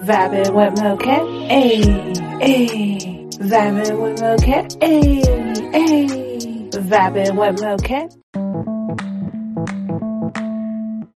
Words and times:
Vibing 0.00 0.52
with 0.52 0.74
Moket, 0.74 1.24
ayy, 1.48 2.14
ayy. 2.42 3.32
Vibing 3.38 3.98
with 3.98 4.20
Moket, 4.20 4.76
ayy, 4.80 5.24
ayy. 5.72 6.70
Vibing 6.70 7.34
with 7.34 7.56
Moket. 7.62 8.12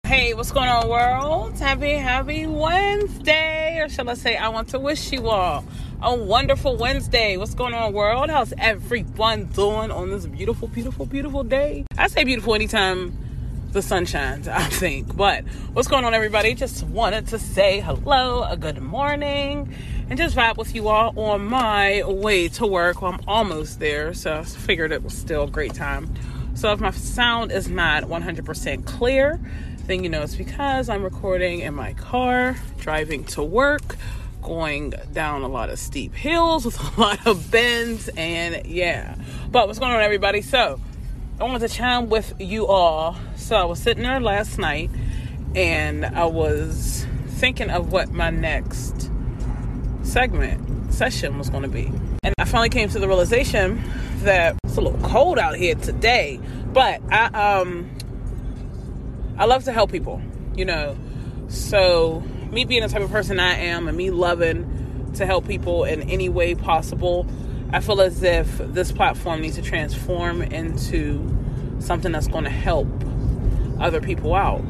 Hey, 0.05 0.35
what's 0.35 0.51
going 0.51 0.69
on, 0.69 0.87
world? 0.87 1.57
Happy, 1.57 1.93
happy 1.93 2.45
Wednesday. 2.45 3.79
Or 3.79 3.89
shall 3.89 4.11
I 4.11 4.13
say, 4.13 4.37
I 4.37 4.49
want 4.49 4.69
to 4.69 4.77
wish 4.79 5.11
you 5.11 5.27
all 5.27 5.65
a 6.03 6.15
wonderful 6.15 6.77
Wednesday. 6.77 7.35
What's 7.37 7.55
going 7.55 7.73
on, 7.73 7.93
world? 7.93 8.29
How's 8.29 8.53
everyone 8.59 9.45
doing 9.45 9.89
on 9.89 10.11
this 10.11 10.27
beautiful, 10.27 10.67
beautiful, 10.67 11.07
beautiful 11.07 11.43
day? 11.43 11.83
I 11.97 12.09
say 12.09 12.23
beautiful 12.23 12.53
anytime 12.53 13.17
the 13.77 13.83
sun 13.83 14.07
shines, 14.07 14.47
I 14.47 14.63
think. 14.63 15.15
But 15.15 15.43
what's 15.73 15.87
going 15.87 16.03
on, 16.03 16.15
everybody? 16.15 16.55
Just 16.55 16.81
wanted 16.85 17.27
to 17.27 17.37
say 17.37 17.79
hello, 17.79 18.41
a 18.41 18.57
good 18.57 18.81
morning, 18.81 19.71
and 20.09 20.17
just 20.17 20.35
vibe 20.35 20.57
with 20.57 20.73
you 20.73 20.87
all 20.87 21.17
on 21.19 21.45
my 21.45 22.01
way 22.03 22.47
to 22.47 22.65
work. 22.65 23.03
Well, 23.03 23.13
I'm 23.13 23.19
almost 23.27 23.79
there, 23.79 24.15
so 24.15 24.39
I 24.39 24.43
figured 24.43 24.91
it 24.91 25.03
was 25.03 25.15
still 25.15 25.43
a 25.43 25.51
great 25.51 25.75
time. 25.75 26.11
So 26.55 26.71
if 26.71 26.79
my 26.79 26.89
sound 26.89 27.51
is 27.51 27.69
not 27.69 28.05
100% 28.05 28.85
clear, 28.87 29.39
then 29.85 30.03
you 30.03 30.09
know 30.09 30.23
it's 30.23 30.35
because 30.35 30.89
I'm 30.89 31.03
recording 31.03 31.59
in 31.59 31.75
my 31.75 31.93
car, 31.93 32.57
driving 32.79 33.25
to 33.25 33.43
work, 33.43 33.95
going 34.41 34.95
down 35.13 35.43
a 35.43 35.47
lot 35.47 35.69
of 35.69 35.77
steep 35.77 36.15
hills 36.15 36.65
with 36.65 36.79
a 36.97 36.99
lot 36.99 37.27
of 37.27 37.51
bends, 37.51 38.09
and 38.17 38.65
yeah. 38.65 39.13
But 39.51 39.67
what's 39.67 39.77
going 39.77 39.91
on, 39.91 40.01
everybody? 40.01 40.41
So 40.41 40.79
I 41.39 41.43
wanted 41.43 41.67
to 41.67 41.75
chime 41.75 42.09
with 42.09 42.33
you 42.39 42.65
all. 42.65 43.15
So 43.35 43.55
I 43.55 43.65
was 43.65 43.79
sitting 43.79 44.01
there 44.01 44.19
last 44.19 44.57
night 44.57 44.89
and 45.53 46.03
I 46.03 46.25
was 46.25 47.05
thinking 47.27 47.69
of 47.69 47.91
what 47.91 48.09
my 48.09 48.31
next 48.31 49.11
segment 50.01 50.91
session 50.91 51.37
was 51.37 51.51
going 51.51 51.61
to 51.61 51.69
be. 51.69 51.91
And 52.23 52.33
I 52.39 52.45
finally 52.45 52.69
came 52.69 52.89
to 52.89 52.97
the 52.97 53.07
realization 53.07 53.83
that 54.21 54.55
it's 54.65 54.77
a 54.77 54.81
little 54.81 54.99
cold 55.07 55.37
out 55.37 55.55
here 55.55 55.75
today, 55.75 56.39
but 56.73 57.03
I 57.11 57.25
um 57.25 57.87
I 59.37 59.45
love 59.45 59.63
to 59.65 59.73
help 59.73 59.91
people, 59.91 60.19
you 60.55 60.65
know. 60.65 60.97
So 61.49 62.23
me 62.49 62.65
being 62.65 62.81
the 62.81 62.89
type 62.89 63.03
of 63.03 63.11
person 63.11 63.39
I 63.39 63.53
am 63.59 63.87
and 63.87 63.95
me 63.95 64.09
loving 64.09 65.11
to 65.17 65.27
help 65.27 65.47
people 65.47 65.83
in 65.83 66.01
any 66.09 66.29
way 66.29 66.55
possible 66.55 67.27
I 67.71 67.81
feel 67.81 67.99
as 67.99 68.23
if 68.23 68.57
this 68.59 68.93
platform 68.93 69.41
needs 69.41 69.55
to 69.55 69.61
transform 69.61 70.41
into 70.41 71.37
something 71.79 72.13
that's 72.13 72.27
going 72.27 72.45
to 72.45 72.49
help 72.49 72.87
other 73.79 73.99
people 73.99 74.33
out. 74.35 74.63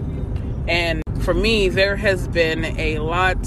And 0.67 1.03
for 1.21 1.33
me, 1.33 1.69
there 1.69 1.95
has 1.95 2.27
been 2.27 2.65
a 2.65 2.97
lot 2.97 3.37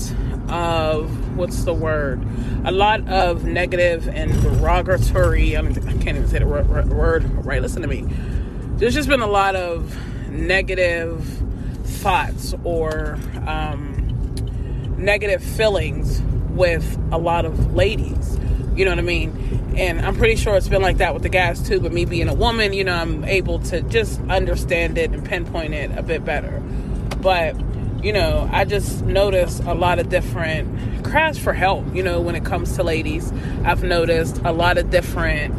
of 0.48 1.37
what's 1.37 1.65
the 1.65 1.75
word? 1.75 2.25
A 2.65 2.71
lot 2.71 3.06
of 3.09 3.45
negative 3.45 4.09
and 4.09 4.31
derogatory. 4.41 5.56
I, 5.56 5.62
mean, 5.62 5.77
I 5.89 5.93
can't 5.95 6.17
even 6.17 6.28
say 6.28 6.39
the 6.39 6.47
word, 6.47 7.25
right. 7.45 7.61
Listen 7.61 7.83
to 7.83 7.89
me. 7.89 8.06
There's 8.77 8.95
just 8.95 9.09
been 9.09 9.21
a 9.21 9.27
lot 9.27 9.56
of 9.56 9.97
negative 10.31 11.25
thoughts 11.84 12.55
or 12.62 13.19
um, 13.47 14.95
negative 14.97 15.43
feelings 15.43 16.23
with 16.51 16.98
a 17.11 17.19
lot 17.19 17.45
of 17.45 17.75
ladies 17.75 18.39
you 18.81 18.86
know 18.86 18.92
what 18.92 18.98
I 18.98 19.03
mean? 19.03 19.75
And 19.77 20.00
I'm 20.00 20.17
pretty 20.17 20.36
sure 20.36 20.56
it's 20.56 20.67
been 20.67 20.81
like 20.81 20.97
that 20.97 21.12
with 21.12 21.23
the 21.23 21.28
guys 21.28 21.61
too, 21.61 21.81
but 21.81 21.92
me 21.92 22.06
being 22.06 22.31
a 22.31 22.34
woman, 22.34 22.73
you 22.73 22.83
know, 22.83 22.95
I'm 22.95 23.25
able 23.25 23.59
to 23.64 23.83
just 23.83 24.19
understand 24.22 24.97
it 24.97 25.11
and 25.11 25.22
pinpoint 25.22 25.75
it 25.75 25.91
a 25.98 26.03
bit 26.03 26.25
better. 26.25 26.61
But, 27.20 27.61
you 28.03 28.14
know, 28.14 28.48
I 28.50 28.64
just 28.64 29.05
notice 29.05 29.61
a 29.61 29.75
lot 29.75 29.98
of 29.98 30.09
different 30.09 31.05
cries 31.05 31.39
for 31.39 31.53
help, 31.53 31.95
you 31.95 32.03
know, 32.03 32.22
when 32.22 32.37
it 32.37 32.47
comes 32.47 32.75
to 32.77 32.83
ladies. 32.83 33.31
I've 33.67 33.83
noticed 33.83 34.39
a 34.47 34.53
lot 34.53 34.78
of 34.78 34.89
different 34.89 35.55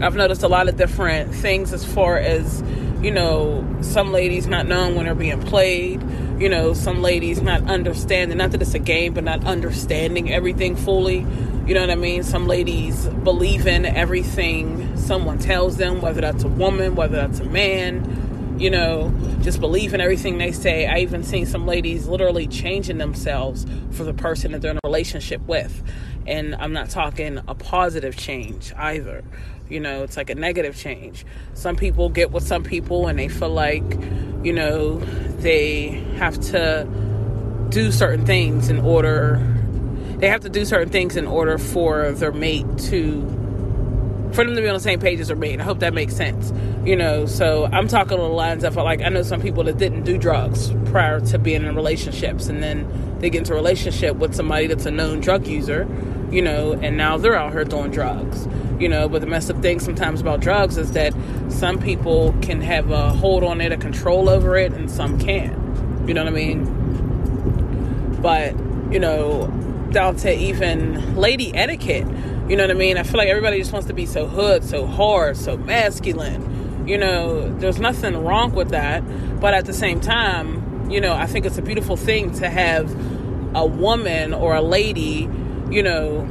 I've 0.00 0.14
noticed 0.14 0.44
a 0.44 0.48
lot 0.48 0.68
of 0.68 0.76
different 0.76 1.34
things 1.34 1.72
as 1.72 1.84
far 1.84 2.16
as, 2.16 2.62
you 3.02 3.10
know, 3.10 3.66
some 3.80 4.12
ladies 4.12 4.46
not 4.46 4.68
knowing 4.68 4.94
when 4.94 5.06
they're 5.06 5.16
being 5.16 5.42
played, 5.42 6.00
you 6.40 6.48
know, 6.48 6.72
some 6.72 7.02
ladies 7.02 7.42
not 7.42 7.68
understanding, 7.68 8.38
not 8.38 8.52
that 8.52 8.62
it's 8.62 8.72
a 8.72 8.78
game, 8.78 9.12
but 9.12 9.24
not 9.24 9.44
understanding 9.44 10.32
everything 10.32 10.74
fully. 10.74 11.26
You 11.70 11.74
know 11.74 11.82
what 11.82 11.90
I 11.90 11.94
mean? 11.94 12.24
Some 12.24 12.48
ladies 12.48 13.06
believe 13.06 13.68
in 13.68 13.86
everything 13.86 14.96
someone 14.96 15.38
tells 15.38 15.76
them, 15.76 16.00
whether 16.00 16.20
that's 16.20 16.42
a 16.42 16.48
woman, 16.48 16.96
whether 16.96 17.14
that's 17.14 17.38
a 17.38 17.44
man, 17.44 18.56
you 18.58 18.70
know, 18.70 19.14
just 19.42 19.60
believe 19.60 19.94
in 19.94 20.00
everything 20.00 20.38
they 20.38 20.50
say. 20.50 20.88
I 20.88 20.98
even 20.98 21.22
seen 21.22 21.46
some 21.46 21.68
ladies 21.68 22.08
literally 22.08 22.48
changing 22.48 22.98
themselves 22.98 23.66
for 23.92 24.02
the 24.02 24.12
person 24.12 24.50
that 24.50 24.62
they're 24.62 24.72
in 24.72 24.78
a 24.78 24.80
relationship 24.88 25.42
with. 25.46 25.80
And 26.26 26.56
I'm 26.56 26.72
not 26.72 26.90
talking 26.90 27.38
a 27.46 27.54
positive 27.54 28.16
change 28.16 28.72
either. 28.76 29.22
You 29.68 29.78
know, 29.78 30.02
it's 30.02 30.16
like 30.16 30.28
a 30.28 30.34
negative 30.34 30.74
change. 30.74 31.24
Some 31.54 31.76
people 31.76 32.08
get 32.08 32.32
with 32.32 32.42
some 32.42 32.64
people 32.64 33.06
and 33.06 33.16
they 33.16 33.28
feel 33.28 33.48
like, 33.48 33.84
you 34.42 34.52
know, 34.52 34.98
they 35.38 36.02
have 36.16 36.36
to 36.50 36.88
do 37.68 37.92
certain 37.92 38.26
things 38.26 38.70
in 38.70 38.80
order 38.80 39.59
they 40.20 40.28
have 40.28 40.42
to 40.42 40.50
do 40.50 40.64
certain 40.64 40.90
things 40.90 41.16
in 41.16 41.26
order 41.26 41.56
for 41.58 42.12
their 42.12 42.32
mate 42.32 42.66
to 42.78 43.22
for 44.32 44.44
them 44.44 44.54
to 44.54 44.62
be 44.62 44.68
on 44.68 44.74
the 44.74 44.80
same 44.80 45.00
page 45.00 45.18
as 45.18 45.26
their 45.26 45.36
mate. 45.36 45.58
I 45.58 45.64
hope 45.64 45.80
that 45.80 45.92
makes 45.92 46.14
sense. 46.14 46.52
You 46.84 46.94
know, 46.94 47.26
so 47.26 47.68
I'm 47.72 47.88
talking 47.88 48.12
along 48.12 48.30
the 48.30 48.36
lines 48.36 48.64
of 48.64 48.76
like 48.76 49.02
I 49.02 49.08
know 49.08 49.22
some 49.22 49.40
people 49.40 49.64
that 49.64 49.78
didn't 49.78 50.04
do 50.04 50.18
drugs 50.18 50.72
prior 50.86 51.20
to 51.20 51.38
being 51.38 51.64
in 51.64 51.74
relationships 51.74 52.48
and 52.48 52.62
then 52.62 53.18
they 53.18 53.30
get 53.30 53.38
into 53.38 53.52
a 53.52 53.56
relationship 53.56 54.16
with 54.16 54.34
somebody 54.34 54.66
that's 54.66 54.86
a 54.86 54.90
known 54.90 55.20
drug 55.20 55.46
user, 55.46 55.88
you 56.30 56.42
know, 56.42 56.72
and 56.74 56.96
now 56.96 57.16
they're 57.16 57.36
out 57.36 57.52
here 57.52 57.64
doing 57.64 57.90
drugs 57.90 58.46
you 58.78 58.88
know 58.88 59.08
but 59.08 59.20
the 59.20 59.26
messed 59.26 59.50
up 59.50 59.60
thing 59.60 59.78
sometimes 59.78 60.22
about 60.22 60.40
drugs 60.40 60.78
is 60.78 60.92
that 60.92 61.12
some 61.50 61.78
people 61.78 62.34
can 62.40 62.62
have 62.62 62.90
a 62.90 63.10
hold 63.10 63.44
on 63.44 63.60
it 63.60 63.72
a 63.72 63.76
control 63.76 64.28
over 64.28 64.56
it 64.56 64.72
and 64.72 64.90
some 64.90 65.18
can't 65.18 65.52
you 66.08 66.14
know 66.14 66.24
what 66.24 66.32
i 66.32 66.34
mean 66.34 66.64
but 68.22 68.54
you 68.90 68.98
know 68.98 69.52
down 69.92 70.16
to 70.16 70.34
even 70.34 71.16
lady 71.16 71.54
etiquette. 71.54 72.06
You 72.48 72.56
know 72.56 72.64
what 72.64 72.70
i 72.70 72.74
mean? 72.74 72.98
I 72.98 73.02
feel 73.02 73.18
like 73.18 73.28
everybody 73.28 73.58
just 73.58 73.72
wants 73.72 73.86
to 73.88 73.94
be 73.94 74.06
so 74.06 74.26
hood 74.26 74.64
so 74.64 74.86
hard 74.86 75.36
so 75.36 75.56
masculine. 75.56 76.86
You 76.86 76.98
know 76.98 77.54
there's 77.58 77.78
nothing 77.78 78.16
wrong 78.16 78.52
with 78.52 78.70
that. 78.70 79.02
But 79.40 79.54
at 79.54 79.66
the 79.66 79.74
same 79.74 80.00
time 80.00 80.90
you 80.90 81.00
know 81.00 81.14
i 81.14 81.24
think 81.24 81.46
it's 81.46 81.56
a 81.56 81.62
beautiful 81.62 81.96
thing 81.96 82.32
to 82.32 82.50
have 82.50 82.90
a 83.54 83.64
woman 83.64 84.34
or 84.34 84.56
a 84.56 84.60
lady 84.60 85.28
you 85.70 85.84
know 85.84 86.26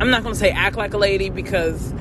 I'm 0.00 0.08
not 0.08 0.22
going 0.22 0.32
to 0.32 0.38
say 0.38 0.50
act 0.50 0.76
like 0.76 0.94
a 0.94 0.98
lady 0.98 1.28
because 1.28 1.92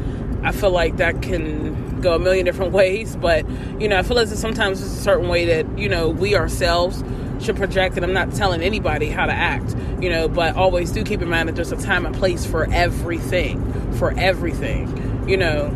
I 0.42 0.54
feel 0.54 0.72
like 0.72 0.98
that 0.98 1.22
can 1.22 2.00
go 2.00 2.16
a 2.16 2.20
million 2.20 2.46
different 2.46 2.72
ways. 2.82 3.18
But, 3.18 3.46
you 3.80 3.90
know, 3.90 3.98
I 3.98 4.04
feel 4.04 4.20
as 4.20 4.32
if 4.32 4.38
sometimes 4.38 4.82
it's 4.82 4.92
a 4.92 5.02
certain 5.02 5.28
way 5.28 5.46
that, 5.46 5.78
you 5.78 5.90
know, 5.90 6.08
we 6.08 6.34
ourselves 6.34 7.04
should 7.42 7.56
project. 7.56 7.96
And 7.96 8.06
I'm 8.06 8.14
not 8.14 8.34
telling 8.34 8.62
anybody 8.62 9.10
how 9.10 9.26
to 9.26 9.34
act, 9.34 9.76
you 10.02 10.10
know, 10.10 10.28
but 10.28 10.56
always 10.56 10.92
do 10.92 11.04
keep 11.04 11.22
in 11.22 11.30
mind 11.30 11.50
that 11.50 11.56
there's 11.56 11.72
a 11.72 11.78
time 11.78 12.06
and 12.06 12.16
place 12.16 12.46
for 12.46 12.72
everything, 12.72 13.94
for 13.94 14.18
everything, 14.18 15.28
you 15.28 15.38
know. 15.38 15.70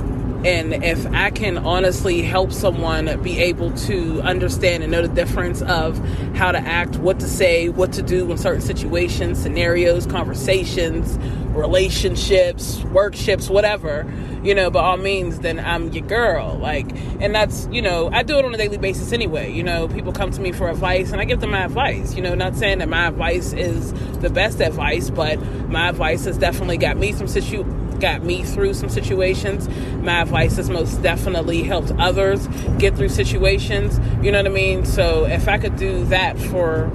And 0.45 0.83
if 0.83 1.05
I 1.13 1.29
can 1.29 1.57
honestly 1.57 2.21
help 2.21 2.51
someone 2.51 3.21
be 3.21 3.39
able 3.39 3.71
to 3.71 4.21
understand 4.23 4.83
and 4.83 4.91
know 4.91 5.01
the 5.01 5.07
difference 5.07 5.61
of 5.61 5.97
how 6.35 6.51
to 6.51 6.59
act, 6.59 6.97
what 6.97 7.21
to 7.21 7.27
say, 7.27 7.69
what 7.69 7.93
to 7.93 8.01
do 8.01 8.29
in 8.29 8.37
certain 8.37 8.61
situations, 8.61 9.41
scenarios, 9.41 10.05
conversations, 10.05 11.17
relationships, 11.55 12.83
workships, 12.85 13.49
whatever, 13.49 14.05
you 14.43 14.53
know, 14.53 14.69
by 14.69 14.81
all 14.81 14.97
means, 14.97 15.39
then 15.39 15.59
I'm 15.59 15.89
your 15.93 16.05
girl. 16.05 16.57
Like, 16.57 16.91
and 17.21 17.33
that's, 17.33 17.69
you 17.71 17.81
know, 17.81 18.09
I 18.11 18.23
do 18.23 18.37
it 18.37 18.43
on 18.43 18.53
a 18.53 18.57
daily 18.57 18.77
basis 18.77 19.13
anyway. 19.13 19.53
You 19.53 19.63
know, 19.63 19.87
people 19.87 20.11
come 20.11 20.31
to 20.31 20.41
me 20.41 20.51
for 20.51 20.69
advice 20.69 21.13
and 21.13 21.21
I 21.21 21.25
give 21.25 21.39
them 21.39 21.51
my 21.51 21.63
advice. 21.63 22.15
You 22.15 22.21
know, 22.21 22.35
not 22.35 22.55
saying 22.55 22.79
that 22.79 22.89
my 22.89 23.07
advice 23.07 23.53
is 23.53 23.93
the 24.19 24.29
best 24.29 24.59
advice, 24.59 25.09
but 25.09 25.39
my 25.69 25.87
advice 25.87 26.25
has 26.25 26.37
definitely 26.37 26.77
got 26.77 26.97
me 26.97 27.13
some 27.13 27.27
situ 27.27 27.63
got 28.03 28.21
me 28.21 28.43
through 28.43 28.73
some 28.73 28.89
situations. 28.89 29.69
My 30.01 30.21
advice 30.21 30.57
has 30.57 30.69
most 30.69 31.01
definitely 31.01 31.63
helped 31.63 31.93
others 31.97 32.47
get 32.77 32.97
through 32.97 33.07
situations. 33.07 33.97
You 34.21 34.29
know 34.29 34.39
what 34.39 34.45
I 34.47 34.49
mean? 34.49 34.85
So 34.85 35.25
if 35.25 35.47
I 35.47 35.57
could 35.57 35.77
do 35.77 36.03
that 36.05 36.37
for 36.37 36.91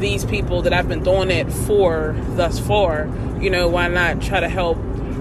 these 0.00 0.26
people 0.26 0.60
that 0.62 0.74
I've 0.74 0.86
been 0.86 1.02
doing 1.02 1.30
it 1.30 1.50
for 1.50 2.14
thus 2.32 2.58
far, 2.58 3.08
you 3.40 3.48
know, 3.48 3.68
why 3.68 3.88
not 3.88 4.20
try 4.20 4.38
to 4.38 4.50
help 4.50 4.76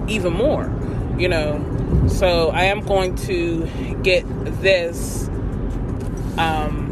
even 0.09 0.33
more, 0.33 0.69
you 1.17 1.29
know? 1.29 2.05
So 2.09 2.49
I 2.49 2.65
am 2.65 2.81
going 2.81 3.15
to 3.27 3.65
get 4.03 4.25
this 4.61 5.29
um 6.37 6.87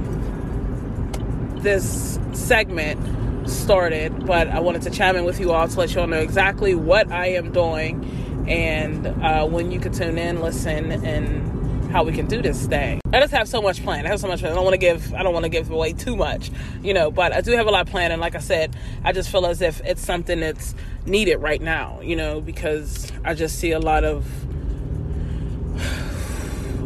this 1.57 2.17
segment 2.31 3.49
started, 3.49 4.25
but 4.25 4.47
I 4.47 4.61
wanted 4.61 4.83
to 4.83 4.89
chime 4.89 5.17
in 5.17 5.25
with 5.25 5.41
you 5.41 5.51
all 5.51 5.67
to 5.67 5.77
let 5.77 5.93
you 5.93 5.99
all 5.99 6.07
know 6.07 6.19
exactly 6.19 6.75
what 6.75 7.11
I 7.11 7.27
am 7.27 7.51
doing 7.51 8.13
and 8.47 9.07
uh, 9.07 9.45
when 9.45 9.71
you 9.71 9.79
can 9.79 9.91
tune 9.91 10.17
in, 10.17 10.41
listen, 10.41 10.91
and 10.91 11.91
how 11.91 12.03
we 12.03 12.11
can 12.11 12.27
do 12.27 12.41
this 12.41 12.65
thing. 12.67 12.99
I 13.13 13.19
just 13.19 13.33
have 13.33 13.47
so 13.47 13.61
much 13.61 13.83
planned. 13.83 14.07
I 14.07 14.11
have 14.11 14.19
so 14.19 14.27
much 14.27 14.39
planned. 14.39 14.53
I 14.53 14.55
don't 14.55 14.65
want 14.65 14.73
to 14.73 14.79
give 14.79 15.13
I 15.13 15.23
don't 15.23 15.33
want 15.33 15.43
to 15.43 15.49
give 15.49 15.71
away 15.71 15.93
too 15.93 16.15
much, 16.15 16.51
you 16.83 16.93
know, 16.93 17.09
but 17.11 17.33
I 17.33 17.41
do 17.41 17.51
have 17.53 17.67
a 17.67 17.71
lot 17.71 17.87
planned 17.87 18.13
and 18.13 18.21
like 18.21 18.35
I 18.35 18.39
said, 18.39 18.75
I 19.03 19.13
just 19.13 19.29
feel 19.29 19.45
as 19.45 19.61
if 19.61 19.81
it's 19.81 20.05
something 20.05 20.39
that's 20.39 20.75
needed 21.05 21.37
right 21.37 21.61
now, 21.61 22.01
you 22.01 22.15
know, 22.15 22.41
because 22.41 23.11
I 23.23 23.33
just 23.33 23.59
see 23.59 23.71
a 23.71 23.79
lot 23.79 24.03
of 24.03 24.25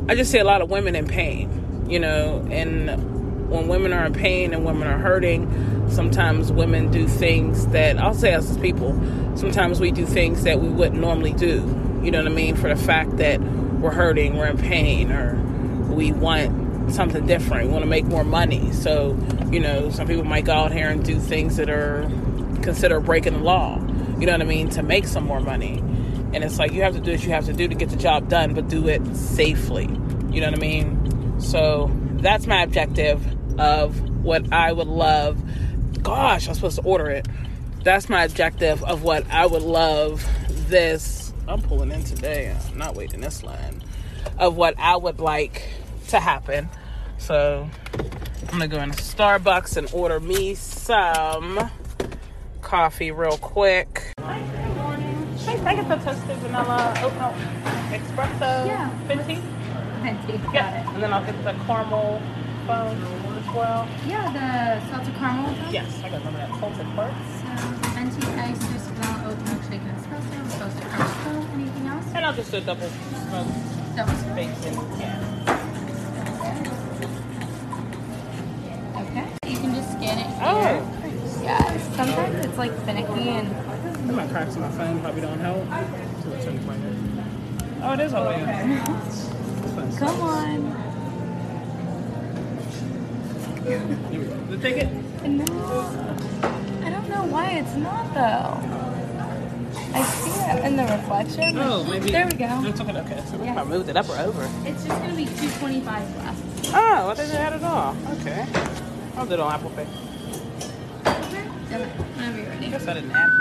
I 0.09 0.15
just 0.15 0.31
see 0.31 0.39
a 0.39 0.43
lot 0.43 0.61
of 0.61 0.69
women 0.69 0.95
in 0.95 1.07
pain, 1.07 1.85
you 1.89 1.99
know, 1.99 2.47
and 2.51 3.49
when 3.49 3.67
women 3.67 3.91
are 3.93 4.05
in 4.05 4.13
pain 4.13 4.53
and 4.53 4.65
women 4.65 4.87
are 4.87 4.97
hurting, 4.97 5.49
sometimes 5.91 6.51
women 6.51 6.89
do 6.89 7.07
things 7.07 7.67
that 7.67 7.97
I'll 7.97 8.13
say 8.13 8.33
us 8.33 8.49
as 8.49 8.57
people, 8.57 8.93
sometimes 9.35 9.79
we 9.79 9.91
do 9.91 10.05
things 10.05 10.43
that 10.43 10.59
we 10.59 10.69
wouldn't 10.69 10.99
normally 10.99 11.33
do. 11.33 11.57
You 12.01 12.11
know 12.11 12.23
what 12.23 12.31
I 12.31 12.35
mean? 12.35 12.55
For 12.55 12.69
the 12.69 12.81
fact 12.81 13.17
that 13.17 13.39
we're 13.41 13.91
hurting, 13.91 14.37
we're 14.37 14.47
in 14.47 14.57
pain, 14.57 15.11
or 15.11 15.35
we 15.93 16.11
want 16.11 16.91
something 16.91 17.25
different. 17.27 17.67
We 17.67 17.73
want 17.73 17.83
to 17.83 17.89
make 17.89 18.05
more 18.05 18.23
money. 18.23 18.71
So, 18.71 19.17
you 19.51 19.59
know, 19.59 19.89
some 19.89 20.07
people 20.07 20.23
might 20.23 20.45
go 20.45 20.53
out 20.53 20.71
here 20.71 20.89
and 20.89 21.03
do 21.03 21.19
things 21.19 21.57
that 21.57 21.69
are 21.69 22.09
considered 22.61 23.01
breaking 23.01 23.33
the 23.33 23.39
law. 23.39 23.79
You 24.19 24.25
know 24.25 24.33
what 24.33 24.41
I 24.41 24.45
mean? 24.45 24.69
To 24.71 24.83
make 24.83 25.05
some 25.05 25.25
more 25.25 25.39
money. 25.39 25.79
And 26.33 26.43
it's 26.43 26.59
like 26.59 26.71
you 26.71 26.81
have 26.83 26.93
to 26.93 27.01
do 27.01 27.11
what 27.11 27.23
you 27.23 27.31
have 27.31 27.45
to 27.45 27.53
do 27.53 27.67
to 27.67 27.75
get 27.75 27.89
the 27.89 27.97
job 27.97 28.29
done, 28.29 28.53
but 28.53 28.67
do 28.67 28.87
it 28.87 29.05
safely. 29.15 29.85
You 30.31 30.41
know 30.41 30.49
what 30.49 30.59
I 30.59 30.61
mean? 30.61 31.41
So 31.41 31.91
that's 32.17 32.47
my 32.47 32.61
objective 32.61 33.21
of 33.59 33.99
what 34.23 34.51
I 34.53 34.71
would 34.71 34.87
love. 34.87 35.41
Gosh, 36.03 36.47
I'm 36.47 36.55
supposed 36.55 36.77
to 36.77 36.83
order 36.83 37.09
it. 37.09 37.27
That's 37.83 38.09
my 38.09 38.23
objective 38.23 38.83
of 38.83 39.03
what 39.03 39.29
I 39.31 39.45
would 39.45 39.61
love 39.61 40.25
this. 40.69 41.33
I'm 41.47 41.61
pulling 41.61 41.91
in 41.91 42.03
today. 42.03 42.55
I'm 42.71 42.77
not 42.77 42.95
waiting 42.95 43.21
this 43.21 43.43
line. 43.43 43.83
Of 44.37 44.55
what 44.55 44.75
I 44.79 44.95
would 44.97 45.19
like 45.19 45.67
to 46.09 46.19
happen. 46.19 46.69
So 47.17 47.69
I'm 47.97 48.49
gonna 48.49 48.67
go 48.67 48.79
into 48.81 49.01
Starbucks 49.01 49.77
and 49.77 49.89
order 49.93 50.19
me 50.19 50.55
some 50.55 51.69
coffee 52.61 53.11
real 53.11 53.37
quick. 53.37 54.13
Morning. 54.19 55.37
Can 55.43 55.67
I 55.67 55.75
get 55.75 55.87
the 55.89 55.95
toasted 55.97 56.37
vanilla 56.37 56.93
oat 56.97 57.13
milk 57.15 57.35
espresso? 58.01 58.65
Yeah. 58.65 58.89
Venti? 59.07 59.41
Venti, 60.01 60.37
got 60.37 60.53
Yeah. 60.53 60.81
it. 60.81 60.93
And 60.93 61.03
then 61.03 61.13
I'll 61.13 61.25
get 61.25 61.43
the 61.43 61.53
caramel 61.65 62.21
foam 62.65 63.03
as 63.03 63.30
well. 63.53 63.87
Yeah, 64.07 64.31
the 64.31 64.89
salted 64.91 65.15
caramel. 65.15 65.45
one. 65.53 65.73
Yes, 65.73 66.01
I 66.03 66.09
got 66.09 66.21
some 66.23 66.35
of 66.35 66.41
that 66.41 66.49
salted 66.59 66.87
first. 66.95 67.15
So, 67.41 67.51
venti 67.95 68.27
ice, 68.39 68.59
juice, 68.59 68.87
vanilla, 68.87 69.31
oat 69.31 69.39
milkshake, 69.45 69.81
and 69.83 69.97
espresso, 69.97 70.59
toasted 70.59 70.87
caramel 70.89 71.07
foam. 71.23 71.43
Anything 71.59 71.87
else? 71.87 72.05
And 72.15 72.25
I'll 72.25 72.33
just 72.33 72.51
do 72.51 72.57
a 72.57 72.61
double 72.61 72.87
smoked 72.89 73.95
Double 73.95 74.13
scoop. 74.13 74.35
bacon. 74.35 74.73
Yeah. 74.99 75.19
Okay. 79.01 79.27
You 79.51 79.57
can 79.59 79.75
just 79.75 79.91
scan 79.91 80.17
it 80.19 80.27
here. 80.27 80.37
Oh. 80.41 80.97
Yeah, 81.43 81.77
sometimes 81.95 82.45
it's 82.45 82.57
like 82.57 82.71
finicky 82.85 83.29
and 83.29 83.47
I 84.11 84.13
might 84.13 84.29
crack 84.29 84.51
some 84.51 84.63
of 84.63 84.77
my 84.77 84.85
phone, 84.85 85.01
probably 85.01 85.21
don't 85.21 85.39
help. 85.39 85.63
So 86.23 86.31
it's 86.33 86.45
turning 86.45 86.65
my 86.67 86.75
head. 86.75 86.95
Oh, 87.83 87.93
it 87.93 87.99
is 88.01 88.13
all 88.13 88.23
the 88.25 88.29
way 88.29 88.43
up. 88.43 89.97
come 89.97 90.21
on. 90.21 90.90
Here 93.71 94.19
we 94.19 94.25
go. 94.25 94.35
Did 94.35 94.51
it 94.53 94.61
take 94.61 94.77
it? 94.83 94.91
No, 95.27 95.45
I 96.83 96.89
don't 96.89 97.07
know 97.09 97.23
why 97.23 97.51
it's 97.51 97.73
not 97.75 98.13
though. 98.13 98.67
I 99.93 100.03
see 100.03 100.29
it 100.41 100.65
in 100.65 100.75
the 100.75 100.83
reflection. 100.83 101.57
Oh, 101.57 101.83
maybe. 101.85 102.11
There 102.11 102.25
we 102.25 102.33
go. 102.33 102.61
It's 102.65 102.81
okay. 102.81 102.97
Okay. 102.99 103.23
So 103.29 103.41
Yes. 103.41 103.57
I 103.57 103.63
moved 103.63 103.87
it 103.87 103.95
up 103.95 104.09
or 104.09 104.17
over. 104.17 104.43
It's 104.65 104.83
just 104.85 105.01
gonna 105.01 105.15
be 105.15 105.23
225 105.25 106.17
left. 106.17 106.71
Oh, 106.73 107.09
I 107.09 107.13
didn't 107.15 107.35
add 107.35 107.53
it 107.53 107.63
all. 107.63 107.95
Okay. 108.19 108.45
I'll 109.15 109.25
do 109.25 109.33
it 109.35 109.39
on 109.39 109.51
Apple 109.53 109.69
Pay. 109.69 109.83
Okay. 109.83 109.87
Whenever 112.17 112.37
you're 112.37 112.47
I 112.47 112.55
ready. 112.55 112.67
guess 112.69 112.87
I 112.87 112.93
didn't 112.95 113.11
add 113.11 113.29
it. 113.29 113.35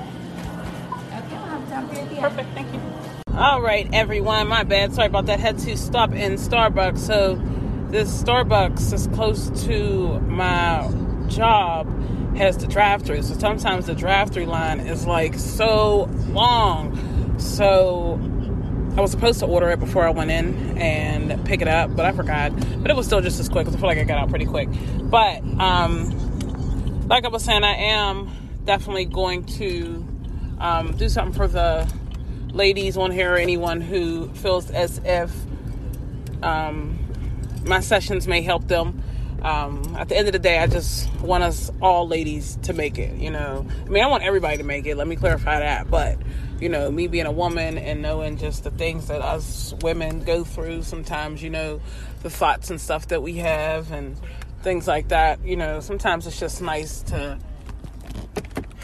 Okay, 0.00 1.36
I'll 1.36 1.46
have 1.46 1.62
it 1.62 1.70
down 1.70 1.88
for 1.88 1.94
you 1.94 2.00
at 2.00 2.08
the 2.08 2.14
end. 2.16 2.22
Perfect, 2.22 2.54
thank 2.54 2.72
you. 2.72 2.80
All 3.40 3.62
right, 3.62 3.88
everyone. 3.94 4.48
My 4.48 4.64
bad. 4.64 4.92
Sorry 4.92 5.06
about 5.06 5.24
that. 5.24 5.40
Had 5.40 5.58
to 5.60 5.74
stop 5.74 6.12
in 6.12 6.34
Starbucks. 6.34 6.98
So, 6.98 7.36
this 7.88 8.22
Starbucks 8.22 8.92
is 8.92 9.06
close 9.14 9.48
to 9.64 10.20
my 10.20 10.86
job. 11.26 11.88
Has 12.36 12.58
the 12.58 12.66
drive-through. 12.66 13.22
So 13.22 13.32
sometimes 13.38 13.86
the 13.86 13.94
drive-through 13.94 14.44
line 14.44 14.80
is 14.80 15.06
like 15.06 15.36
so 15.36 16.10
long. 16.28 17.38
So 17.38 18.20
I 18.98 19.00
was 19.00 19.10
supposed 19.10 19.38
to 19.38 19.46
order 19.46 19.70
it 19.70 19.80
before 19.80 20.06
I 20.06 20.10
went 20.10 20.30
in 20.30 20.76
and 20.76 21.42
pick 21.46 21.62
it 21.62 21.68
up, 21.68 21.96
but 21.96 22.04
I 22.04 22.12
forgot. 22.12 22.52
But 22.82 22.90
it 22.90 22.94
was 22.94 23.06
still 23.06 23.22
just 23.22 23.40
as 23.40 23.48
quick 23.48 23.64
because 23.64 23.74
I 23.74 23.78
feel 23.78 23.88
like 23.88 23.96
I 23.96 24.04
got 24.04 24.18
out 24.18 24.28
pretty 24.28 24.44
quick. 24.44 24.68
But 25.04 25.38
um, 25.58 27.08
like 27.08 27.24
I 27.24 27.28
was 27.28 27.42
saying, 27.42 27.64
I 27.64 27.74
am 27.74 28.30
definitely 28.66 29.06
going 29.06 29.44
to 29.44 30.06
um, 30.58 30.94
do 30.98 31.08
something 31.08 31.34
for 31.34 31.48
the 31.48 31.90
ladies 32.52 32.96
on 32.96 33.10
here 33.10 33.34
or 33.34 33.36
anyone 33.36 33.80
who 33.80 34.28
feels 34.34 34.70
as 34.70 35.00
if 35.04 35.32
um, 36.42 36.98
my 37.64 37.80
sessions 37.80 38.26
may 38.26 38.42
help 38.42 38.66
them. 38.68 39.02
Um, 39.42 39.96
at 39.98 40.08
the 40.08 40.16
end 40.16 40.28
of 40.28 40.32
the 40.32 40.38
day, 40.38 40.58
I 40.58 40.66
just 40.66 41.10
want 41.20 41.44
us 41.44 41.70
all 41.80 42.06
ladies 42.06 42.58
to 42.62 42.74
make 42.74 42.98
it. 42.98 43.16
You 43.16 43.30
know, 43.30 43.66
I 43.86 43.88
mean, 43.88 44.04
I 44.04 44.06
want 44.06 44.22
everybody 44.22 44.58
to 44.58 44.64
make 44.64 44.86
it. 44.86 44.96
Let 44.96 45.08
me 45.08 45.16
clarify 45.16 45.60
that. 45.60 45.90
But 45.90 46.18
you 46.60 46.68
know, 46.68 46.90
me 46.90 47.06
being 47.06 47.26
a 47.26 47.32
woman 47.32 47.78
and 47.78 48.02
knowing 48.02 48.36
just 48.36 48.64
the 48.64 48.70
things 48.70 49.08
that 49.08 49.22
us 49.22 49.72
women 49.80 50.24
go 50.24 50.44
through 50.44 50.82
sometimes, 50.82 51.42
you 51.42 51.48
know, 51.48 51.80
the 52.22 52.28
thoughts 52.28 52.70
and 52.70 52.78
stuff 52.78 53.08
that 53.08 53.22
we 53.22 53.36
have 53.36 53.90
and 53.92 54.16
things 54.62 54.86
like 54.86 55.08
that. 55.08 55.42
You 55.42 55.56
know, 55.56 55.80
sometimes 55.80 56.26
it's 56.26 56.38
just 56.38 56.60
nice 56.60 57.00
to 57.04 57.38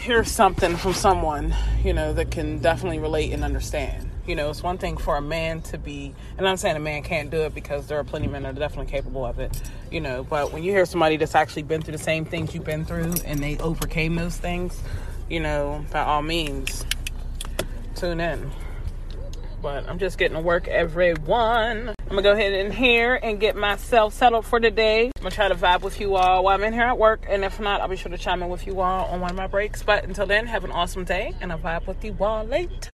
hear 0.07 0.23
something 0.23 0.77
from 0.77 0.95
someone, 0.95 1.53
you 1.83 1.93
know, 1.93 2.13
that 2.13 2.31
can 2.31 2.59
definitely 2.61 3.01
relate 3.01 3.33
and 3.33 3.43
understand. 3.43 4.09
You 4.25 4.37
know, 4.37 4.51
it's 4.51 4.63
one 4.63 4.79
thing 4.79 4.97
for 4.99 5.17
a 5.17 5.21
man 5.21 5.63
to 5.63 5.79
be, 5.79 6.15
and 6.39 6.47
I'm 6.47 6.57
saying 6.57 6.77
a 6.77 6.81
man 6.81 7.03
can't 7.03 7.29
do 7.29 7.39
it 7.39 7.57
because 7.57 7.89
there 7.89 7.99
are 7.99 8.05
plenty 8.05 8.27
of 8.27 8.33
men 8.33 8.45
that 8.45 8.51
are 8.51 8.59
definitely 8.59 8.89
capable 8.89 9.27
of 9.27 9.41
it, 9.41 9.61
you 9.91 10.01
know, 10.01 10.23
but 10.23 10.53
when 10.53 10.63
you 10.63 10.71
hear 10.71 10.87
somebody 10.87 11.17
that's 11.17 11.35
actually 11.35 11.65
been 11.65 11.83
through 11.83 11.97
the 11.97 12.03
same 12.03 12.25
things 12.25 12.55
you've 12.55 12.63
been 12.63 12.85
through 12.85 13.15
and 13.25 13.41
they 13.41 13.59
overcame 13.59 14.15
those 14.15 14.37
things, 14.37 14.81
you 15.29 15.41
know, 15.41 15.85
by 15.91 16.03
all 16.03 16.23
means, 16.23 16.87
tune 17.97 18.21
in. 18.21 18.53
But 19.61 19.89
I'm 19.89 19.99
just 19.99 20.19
getting 20.19 20.37
to 20.37 20.41
work, 20.43 20.69
everyone. 20.69 21.96
I'm 22.09 22.11
gonna 22.11 22.23
go 22.23 22.33
ahead 22.33 22.53
in 22.53 22.71
here 22.71 23.19
and 23.21 23.41
get 23.41 23.57
myself 23.57 24.15
settled 24.15 24.47
for 24.47 24.61
today. 24.61 25.07
I'm 25.17 25.23
gonna 25.23 25.35
try 25.35 25.49
to 25.49 25.57
vibe 25.57 25.83
with 25.83 26.01
you 26.01 26.15
all 26.15 26.45
while 26.45 26.55
I'm 26.55 26.63
in 26.63 26.73
here 26.73 26.85
at 26.85 26.99
work, 26.99 27.27
and 27.29 27.45
if 27.45 27.59
not, 27.59 27.81
I'll 27.81 27.89
be 27.89 27.97
sure 27.97 28.13
to 28.13 28.17
chime 28.17 28.45
in 28.45 28.49
with 28.49 28.65
you 28.65 28.81
all 28.81 29.07
on 29.07 29.21
one 29.21 29.31
of 29.31 29.37
my 29.37 29.49
breaks. 29.49 29.83
But 29.83 30.05
until 30.05 30.25
then, 30.25 30.47
have 30.47 30.63
an 30.63 30.71
awesome 30.71 31.03
day, 31.03 31.35
and 31.41 31.51
I'll 31.51 31.59
vibe 31.59 31.89
with 31.89 32.05
you 32.05 32.17
all 32.21 32.45
later. 32.45 32.91